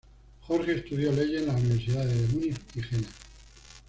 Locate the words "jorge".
0.47-0.77